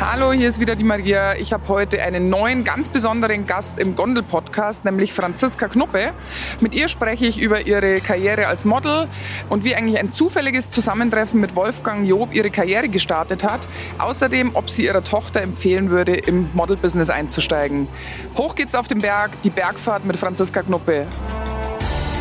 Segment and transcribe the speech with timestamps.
[0.00, 1.34] Hallo, hier ist wieder die Maria.
[1.34, 6.12] Ich habe heute einen neuen, ganz besonderen Gast im Gondel-Podcast, nämlich Franziska Knuppe.
[6.60, 9.08] Mit ihr spreche ich über ihre Karriere als Model
[9.48, 13.66] und wie eigentlich ein zufälliges Zusammentreffen mit Wolfgang Job ihre Karriere gestartet hat.
[13.98, 17.88] Außerdem, ob sie ihrer Tochter empfehlen würde, im Model-Business einzusteigen.
[18.36, 21.06] Hoch geht's auf den Berg, die Bergfahrt mit Franziska Knuppe.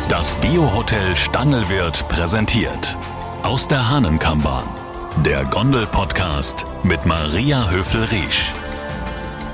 [0.09, 2.97] Das Biohotel Stangelwirt präsentiert
[3.43, 4.76] aus der Hahnenkammbahn.
[5.25, 8.53] Der Gondel-Podcast mit Maria Höfel-Riesch.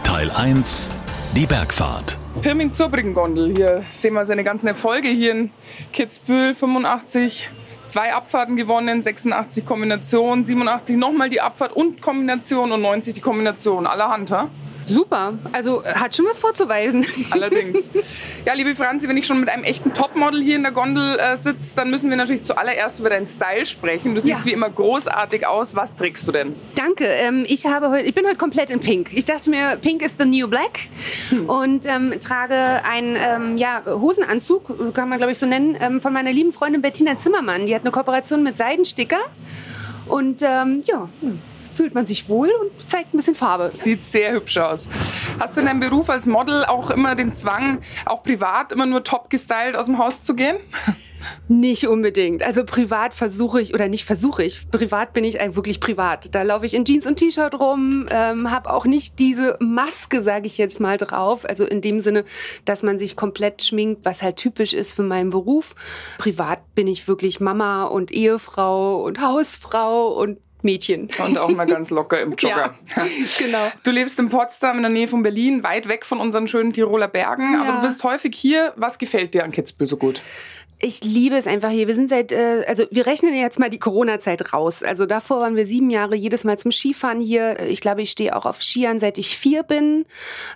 [0.04, 0.91] Teil 1:
[1.35, 2.20] Die Bergfahrt.
[2.41, 3.55] Pirming-Zurbriggen-Gondel.
[3.55, 5.07] Hier sehen wir seine ganzen Erfolge.
[5.07, 5.52] Hier in
[5.94, 7.49] Kitzbühel 85,
[7.85, 13.88] zwei Abfahrten gewonnen, 86 Kombination, 87 nochmal die Abfahrt und Kombination und 90 die Kombination.
[13.88, 14.49] Allerhand, ha?
[14.85, 15.33] Super.
[15.51, 17.05] Also hat schon was vorzuweisen.
[17.31, 17.89] Allerdings.
[18.45, 21.37] Ja, liebe Franzi, wenn ich schon mit einem echten Topmodel hier in der Gondel äh,
[21.37, 24.13] sitze, dann müssen wir natürlich zuallererst über deinen Style sprechen.
[24.13, 24.45] Du siehst Ja.
[24.45, 25.77] wie immer großartig aus.
[25.77, 26.53] Was trägst du denn?
[26.75, 27.05] Danke.
[27.05, 29.11] Ähm, ich, habe heute, ich bin heute komplett in Pink.
[29.13, 30.77] Ich dachte mir, Pink ist the new black
[31.47, 32.53] und ähm, trage
[32.84, 36.81] einen ähm, ja, Hosenanzug, kann man glaube ich so nennen, ähm, von meiner lieben Freundin
[36.81, 37.65] Bettina Zimmermann.
[37.65, 39.20] Die hat eine Kooperation mit Seidensticker
[40.07, 41.07] und ähm, ja,
[41.74, 43.70] fühlt man sich wohl und zeigt ein bisschen Farbe.
[43.71, 44.88] Sieht sehr hübsch aus.
[45.40, 49.04] Hast du in deinem Beruf als Model auch immer den Zwang, auch privat immer nur
[49.04, 50.57] top gestylt aus dem Haus zu gehen?
[51.48, 52.43] Nicht unbedingt.
[52.43, 56.34] Also privat versuche ich, oder nicht versuche ich, privat bin ich eigentlich wirklich privat.
[56.35, 60.48] Da laufe ich in Jeans und T-Shirt rum, ähm, habe auch nicht diese Maske, sage
[60.48, 61.46] ich jetzt mal, drauf.
[61.48, 62.26] Also in dem Sinne,
[62.65, 65.75] dass man sich komplett schminkt, was halt typisch ist für meinen Beruf.
[66.18, 71.07] Privat bin ich wirklich Mama und Ehefrau und Hausfrau und Mädchen.
[71.25, 72.73] Und auch mal ganz locker im Jogger.
[72.95, 73.07] Ja,
[73.38, 73.72] genau.
[73.83, 77.07] Du lebst in Potsdam in der Nähe von Berlin, weit weg von unseren schönen Tiroler
[77.07, 77.75] Bergen, aber Ja.
[77.78, 78.73] du bist häufig hier.
[78.75, 80.22] Was gefällt dir an Kitzbühel so gut?
[80.79, 81.88] Ich liebe es einfach hier.
[81.88, 84.84] Wir sind seit, äh, also wir rechnen jetzt mal die Corona-Zeit raus.
[84.84, 87.57] Also davor waren wir sieben Jahre jedes Mal zum Skifahren hier.
[87.69, 90.06] Ich glaube, ich stehe auch auf Skiern, seit ich vier bin.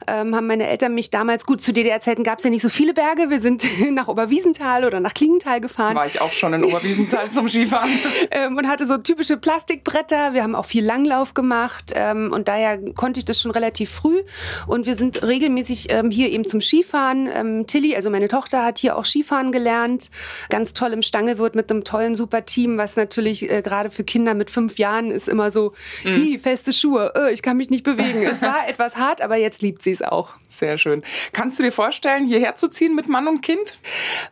[0.06, 2.94] Ähm, haben meine Eltern mich damals, gut, zu DDR-Zeiten gab es ja nicht so viele
[2.94, 3.30] Berge.
[3.30, 7.48] Wir sind nach Oberwiesenthal oder nach Klingenthal gefahren War ich auch schon in Oberwiesenthal zum
[7.48, 7.90] Skifahren.
[8.32, 10.34] ähm, und hatte so typische Plastikbretter.
[10.34, 14.24] Wir haben auch viel Langlauf gemacht ähm, und daher konnte ich das schon relativ früh.
[14.68, 17.30] Und wir sind regelmäßig ähm, hier eben zum Skifahren.
[17.34, 20.10] Ähm, Tilly, also meine Tochter, hat hier auch Skifahren gelernt.
[20.50, 24.34] Ganz toll im Stangelwirt mit einem tollen, super Team, was natürlich äh, gerade für Kinder
[24.34, 25.74] mit fünf Jahren ist immer so,
[26.04, 28.24] "Ih, feste Schuhe, äh, ich kann mich nicht bewegen.
[28.24, 30.34] es war etwas hart, aber jetzt liebt sie es auch.
[30.48, 31.02] Sehr schön.
[31.34, 33.74] Kannst du dir vorstellen, hierher zu ziehen mit Mann und Kind?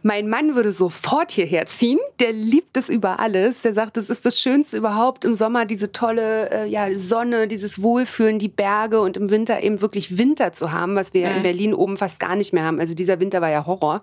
[0.01, 2.00] Mein Mann würde sofort hierher ziehen.
[2.19, 3.62] Der liebt es über alles.
[3.62, 7.81] Der sagt, es ist das Schönste überhaupt im Sommer, diese tolle äh, ja, Sonne, dieses
[7.81, 11.44] Wohlfühlen, die Berge und im Winter eben wirklich Winter zu haben, was wir ja in
[11.44, 12.79] Berlin oben fast gar nicht mehr haben.
[12.79, 14.02] Also dieser Winter war ja Horror.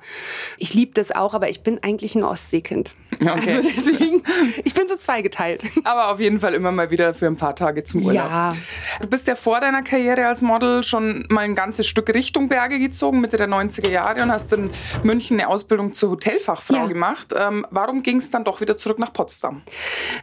[0.59, 2.93] Ich liebe das auch, aber ich bin eigentlich ein Ostseekind.
[3.21, 3.29] Okay.
[3.57, 4.23] Also deswegen,
[4.65, 5.65] ich bin so zweigeteilt.
[5.85, 8.25] Aber auf jeden Fall immer mal wieder für ein paar Tage zum Urlaub.
[8.25, 8.57] Ja.
[9.01, 12.79] Du bist ja vor deiner Karriere als Model schon mal ein ganzes Stück Richtung Berge
[12.79, 14.71] gezogen, Mitte der 90er Jahre, und hast in
[15.03, 16.87] München eine Ausbildung zur Hotelfachfrau Ja.
[16.87, 17.35] gemacht.
[17.37, 19.63] Ähm, warum ging es dann doch wieder zurück nach Potsdam?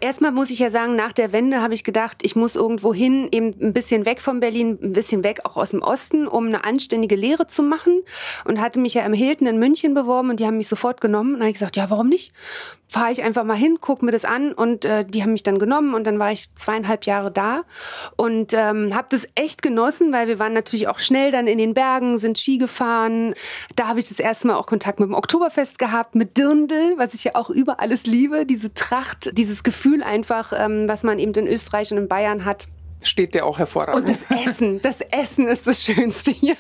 [0.02, 3.28] Erstmal muss ich ja sagen, nach der Wende habe ich gedacht, ich muss irgendwo hin,
[3.32, 6.64] eben ein bisschen weg von Berlin, ein bisschen weg auch aus dem Osten, um eine
[6.66, 8.02] anständige Lehre zu machen.
[8.46, 11.29] Und hatte mich ja im Hilton in München beworben und die haben mich sofort genommen.
[11.34, 12.34] Und dann habe ich gesagt, ja, warum nicht?
[12.88, 15.60] Fahre ich einfach mal hin, guck mir das an und äh, die haben mich dann
[15.60, 17.62] genommen und dann war ich zweieinhalb Jahre da
[18.16, 21.76] und ähm, habe das echt genossen, weil wir waren natürlich auch schnell dann in den
[21.76, 23.36] Bergen, sind Ski gefahren.
[23.76, 27.14] Da habe ich das erste Mal auch Kontakt mit dem Oktoberfest gehabt, mit Dirndl, was
[27.14, 31.34] ich ja auch über alles liebe, diese Tracht, dieses Gefühl einfach, ähm, was man eben
[31.34, 32.68] in Österreich und in Bayern hat.
[33.02, 33.96] Steht dir auch hervorragend.
[33.96, 36.58] Und das Essen, das Essen ist das Schönste hier.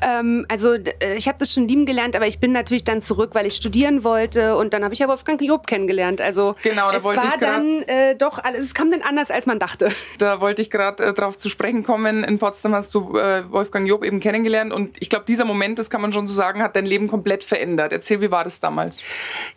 [0.00, 3.30] Ähm, also äh, ich habe das schon lieben gelernt, aber ich bin natürlich dann zurück,
[3.34, 6.20] weil ich studieren wollte und dann habe ich ja Wolfgang Job kennengelernt.
[6.22, 9.02] Also Genau, da es wollte war ich grad- dann äh, doch alles, es kam dann
[9.02, 9.90] anders, als man dachte.
[10.18, 12.24] Da wollte ich gerade äh, drauf zu sprechen kommen.
[12.24, 15.90] In Potsdam hast du äh, Wolfgang Job eben kennengelernt und ich glaube, dieser Moment, das
[15.90, 17.92] kann man schon so sagen, hat dein Leben komplett verändert.
[17.92, 19.02] Erzähl, wie war das damals?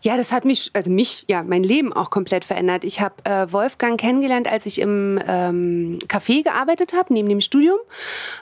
[0.02, 2.84] Ja, das hat mich, also mich, ja, mein Leben auch komplett verändert.
[2.84, 7.78] Ich habe äh, Wolfgang kennengelernt, als ich im ähm, Café gearbeitet habe, neben dem Studium.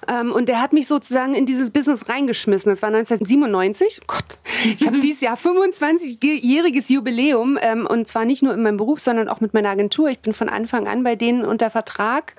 [0.07, 2.69] Ähm, und der hat mich sozusagen in dieses Business reingeschmissen.
[2.69, 4.01] Das war 1997.
[4.01, 7.57] Oh Gott, ich habe dieses Jahr 25-jähriges Jubiläum.
[7.61, 10.09] Ähm, und zwar nicht nur in meinem Beruf, sondern auch mit meiner Agentur.
[10.09, 12.35] Ich bin von Anfang an bei denen unter Vertrag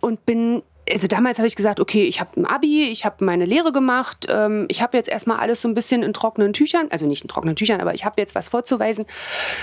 [0.00, 0.62] und bin
[0.92, 4.26] also damals habe ich gesagt, okay, ich habe ein Abi, ich habe meine Lehre gemacht,
[4.28, 7.28] ähm, ich habe jetzt erstmal alles so ein bisschen in trockenen Tüchern, also nicht in
[7.28, 9.04] trockenen Tüchern, aber ich habe jetzt was vorzuweisen.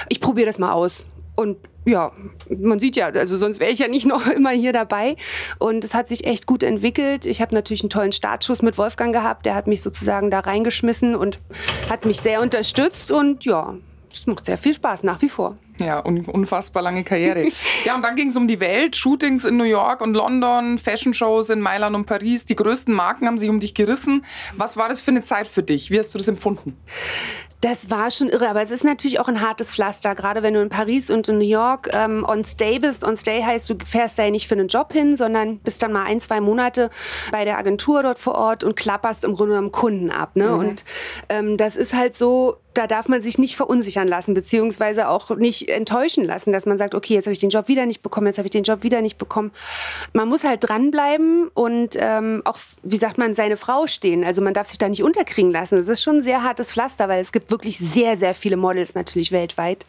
[0.10, 1.08] Ich probiere das mal aus.
[1.38, 2.12] Und ja,
[2.50, 5.16] man sieht ja, also sonst wäre ich ja nicht noch immer hier dabei.
[5.60, 7.26] Und es hat sich echt gut entwickelt.
[7.26, 9.46] Ich habe natürlich einen tollen Startschuss mit Wolfgang gehabt.
[9.46, 11.40] Der hat mich sozusagen da reingeschmissen und
[11.90, 13.12] hat mich sehr unterstützt.
[13.12, 13.76] Und ja,
[14.12, 15.58] es macht sehr viel Spaß nach wie vor.
[15.80, 17.50] Ja, un unfassbar lange Karriere.
[17.86, 21.50] ja, und dann ging es um die Welt, Shootings in New York und London, Fashion-Shows
[21.50, 22.46] in Mailand und Paris.
[22.46, 24.26] Die größten Marken haben sich um dich gerissen.
[24.56, 25.92] Was war das für eine Zeit für dich?
[25.92, 26.78] Wie hast du das empfunden?
[27.62, 30.62] Das war schon irre, aber es ist natürlich auch ein hartes Pflaster, gerade wenn du
[30.62, 33.04] in Paris und in New York ähm, on stay bist.
[33.04, 35.92] On stay heißt, du fährst da ja nicht für einen Job hin, sondern bist dann
[35.92, 36.92] mal ein, zwei Monate
[37.32, 40.36] bei der Agentur dort vor Ort und klapperst im Grunde genommen Kunden ab.
[40.36, 40.50] Ne?
[40.50, 40.60] Mhm.
[40.60, 40.84] Und
[41.30, 45.70] ähm, das ist halt so, da darf man sich nicht verunsichern lassen, beziehungsweise auch nicht
[45.70, 48.38] enttäuschen lassen, dass man sagt, okay, jetzt habe ich den Job wieder nicht bekommen, jetzt
[48.38, 49.52] habe ich den Job wieder nicht bekommen.
[50.14, 54.24] Man muss halt dranbleiben und ähm, auch, wie sagt man, seine Frau stehen.
[54.24, 55.78] Also man darf sich da nicht unterkriegen lassen.
[55.78, 58.94] Das ist schon ein sehr hartes Pflaster, weil es gibt wirklich sehr, sehr viele Models
[58.94, 59.84] natürlich weltweit.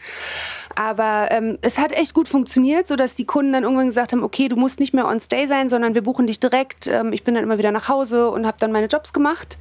[0.75, 4.49] Aber ähm, es hat echt gut funktioniert, sodass die Kunden dann irgendwann gesagt haben, okay,
[4.49, 6.87] du musst nicht mehr on stay sein, sondern wir buchen dich direkt.
[6.87, 9.59] Ähm, ich bin dann immer wieder nach Hause und habe dann meine Jobs gemacht.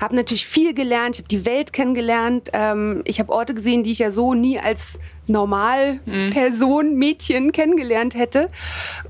[0.00, 2.50] Habe natürlich viel gelernt, ich habe die Welt kennengelernt.
[2.72, 6.98] Ähm, ich habe Orte gesehen, die ich ja so nie als Normalperson, mhm.
[6.98, 8.48] Mädchen kennengelernt hätte.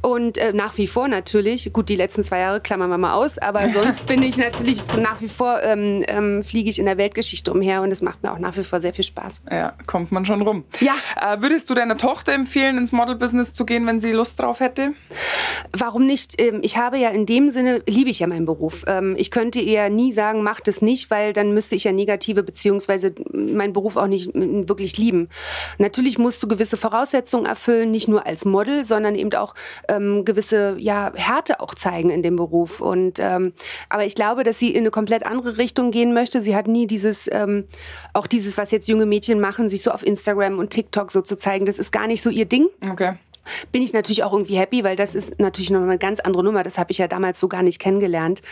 [0.02, 3.38] Und äh, nach wie vor natürlich, gut, die letzten zwei Jahre klammern wir mal aus,
[3.38, 7.52] aber sonst bin ich natürlich nach wie vor, ähm, ähm, fliege ich in der Weltgeschichte
[7.52, 9.42] umher und es macht mir auch nach wie vor sehr viel Spaß.
[9.50, 10.64] Ja, kommt man schon rum.
[10.80, 10.94] Ja.
[11.20, 14.92] Äh, würdest du deiner Tochter empfehlen, ins Model-Business zu gehen, wenn sie Lust drauf hätte?
[15.76, 16.40] Warum nicht?
[16.40, 18.84] Ähm, ich habe ja in dem Sinne, liebe ich ja meinen Beruf.
[18.86, 22.42] Ähm, ich könnte eher nie sagen, mach das nicht, weil dann müsste ich ja negative
[22.42, 25.28] beziehungsweise meinen Beruf auch nicht wirklich lieben.
[25.78, 29.54] Natürlich natürlich musst du gewisse Voraussetzungen erfüllen, nicht nur als Model, sondern eben auch
[29.88, 32.80] ähm, gewisse ja, Härte auch zeigen in dem Beruf.
[32.80, 33.52] Und ähm,
[33.88, 36.42] aber ich glaube, dass sie in eine komplett andere Richtung gehen möchte.
[36.42, 37.64] Sie hat nie dieses, ähm,
[38.12, 41.36] auch dieses, was jetzt junge Mädchen machen, sich so auf Instagram und TikTok so zu
[41.36, 41.66] zeigen.
[41.66, 42.68] Das ist gar nicht so ihr Ding.
[42.88, 43.14] Okay
[43.72, 46.62] bin ich natürlich auch irgendwie happy, weil das ist natürlich noch eine ganz andere Nummer.
[46.62, 48.42] Das habe ich ja damals so gar nicht kennengelernt.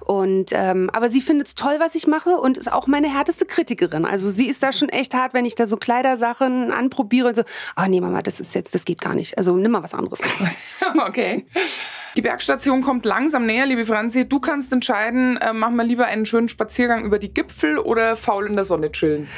[0.00, 3.44] Und ähm, aber sie findet es toll, was ich mache und ist auch meine härteste
[3.44, 4.04] Kritikerin.
[4.04, 7.42] Also sie ist da schon echt hart, wenn ich da so Kleidersachen anprobiere und so.
[7.76, 9.38] Ah nee, Mama, das ist jetzt, das geht gar nicht.
[9.38, 10.20] Also nimm mal was anderes.
[11.06, 11.46] okay.
[12.16, 14.28] Die Bergstation kommt langsam näher, liebe Franzi.
[14.28, 18.46] Du kannst entscheiden, äh, machen wir lieber einen schönen Spaziergang über die Gipfel oder faul
[18.46, 19.28] in der Sonne chillen.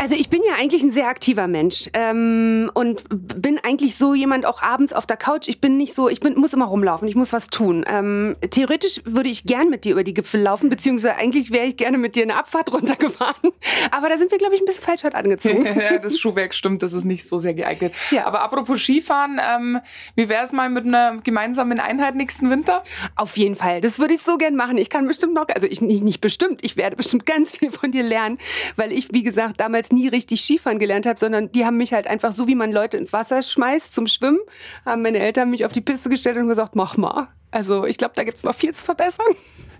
[0.00, 4.46] Also ich bin ja eigentlich ein sehr aktiver Mensch ähm, und bin eigentlich so jemand
[4.46, 5.48] auch abends auf der Couch.
[5.48, 7.84] Ich bin nicht so, ich bin, muss immer rumlaufen, ich muss was tun.
[7.88, 11.76] Ähm, theoretisch würde ich gern mit dir über die Gipfel laufen, beziehungsweise eigentlich wäre ich
[11.76, 13.52] gerne mit dir eine Abfahrt runtergefahren.
[13.90, 15.64] Aber da sind wir, glaube ich, ein bisschen falsch heute angezogen.
[15.80, 17.92] ja, das Schuhwerk stimmt, das ist nicht so sehr geeignet.
[18.12, 18.24] Ja.
[18.26, 19.80] Aber apropos Skifahren, ähm,
[20.14, 22.84] wie wäre es mal mit einer gemeinsamen Einheit nächsten Winter?
[23.16, 24.78] Auf jeden Fall, das würde ich so gern machen.
[24.78, 27.90] Ich kann bestimmt noch, also ich nicht, nicht bestimmt, ich werde bestimmt ganz viel von
[27.90, 28.38] dir lernen,
[28.76, 31.92] weil ich, wie gesagt, damals damals nie richtig Skifahren gelernt habe, sondern die haben mich
[31.92, 34.38] halt einfach so, wie man Leute ins Wasser schmeißt zum Schwimmen,
[34.84, 37.28] haben meine Eltern mich auf die Piste gestellt und gesagt, mach mal.
[37.50, 39.26] Also ich glaube, da gibt es noch viel zu verbessern.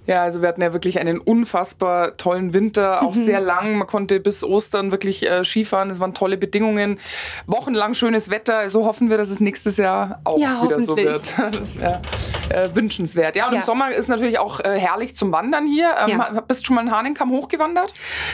[0.06, 3.24] Ja, also wir hatten ja wirklich einen unfassbar tollen Winter, auch mhm.
[3.24, 3.76] sehr lang.
[3.76, 5.90] Man konnte bis Ostern wirklich äh, Skifahren.
[5.90, 6.98] Es waren tolle Bedingungen,
[7.46, 8.70] wochenlang schönes Wetter.
[8.70, 11.34] So hoffen wir, dass es nächstes Jahr auch ja, wieder so wird.
[11.58, 12.02] Das wäre
[12.50, 13.36] äh, wünschenswert.
[13.36, 13.58] Ja, und ja.
[13.58, 15.90] im Sommer ist natürlich auch äh, herrlich zum Wandern hier.
[16.06, 16.40] Ähm, ja.
[16.40, 17.92] Bist du schon mal in Hahnenkamm hochgewandert?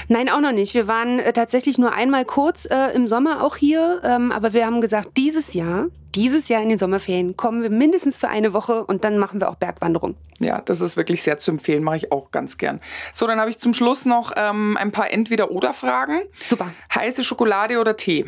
[0.09, 0.75] Nein, auch noch nicht.
[0.75, 4.01] Wir waren äh, tatsächlich nur einmal kurz äh, im Sommer auch hier.
[4.05, 8.17] Ähm, aber wir haben gesagt, dieses Jahr dieses Jahr in den Sommerferien kommen wir mindestens
[8.17, 10.15] für eine Woche und dann machen wir auch Bergwanderung.
[10.39, 12.81] Ja, das ist wirklich sehr zu empfehlen, mache ich auch ganz gern.
[13.13, 16.23] So, dann habe ich zum Schluss noch ähm, ein paar Entweder-Oder-Fragen.
[16.47, 16.73] Super.
[16.95, 18.25] Heiße Schokolade oder Tee?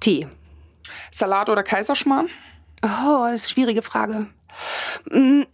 [0.00, 0.26] Tee.
[1.10, 2.28] Salat oder Kaiserschmarrn?
[2.82, 4.26] Oh, das ist eine schwierige Frage.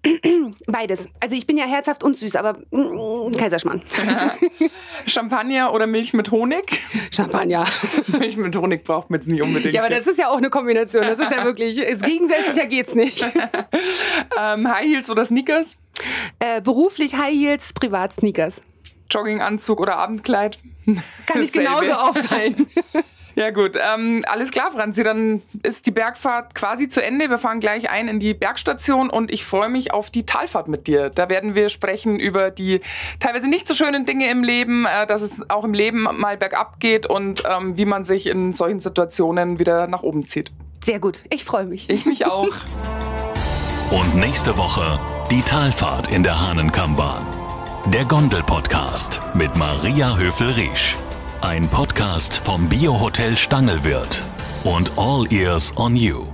[0.67, 1.09] Beides.
[1.21, 3.83] Also ich bin ja herzhaft und süß, aber mm, Kaiserschmarrn.
[5.07, 6.81] Champagner oder Milch mit Honig?
[7.11, 7.67] Champagner.
[8.19, 9.75] Milch mit Honig braucht man jetzt nicht unbedingt.
[9.75, 11.03] Ja, aber das ist ja auch eine Kombination.
[11.03, 13.23] Das ist ja wirklich, gegensätzlicher geht's nicht.
[14.39, 15.77] ähm, High Heels oder Sneakers?
[16.39, 18.63] Äh, beruflich High Heels, privat Sneakers.
[19.11, 20.59] Jogginganzug oder Abendkleid?
[21.27, 22.67] Kann ich genauso aufteilen.
[23.35, 25.03] Ja gut, ähm, alles klar, Franzi.
[25.03, 27.29] Dann ist die Bergfahrt quasi zu Ende.
[27.31, 30.87] Wir fahren gleich ein in die Bergstation und ich freue mich auf die Talfahrt mit
[30.87, 31.11] dir.
[31.11, 32.81] Da werden wir sprechen über die
[33.19, 36.79] teilweise nicht so schönen Dinge im Leben, äh, dass es auch im Leben mal bergab
[36.79, 40.53] geht und ähm, wie man sich in solchen Situationen wieder nach oben zieht.
[40.85, 41.91] Sehr gut, ich freue mich.
[41.91, 42.49] Ich mich auch.
[43.91, 44.99] Und nächste Woche
[45.31, 47.25] die Talfahrt in der Hahnenkammbahn.
[47.87, 50.97] Der Gondel-Podcast mit Maria Höfel-Riesch.
[51.45, 54.23] Ein Podcast vom Biohotel Stangelwirt
[54.65, 56.34] und All Ears on You.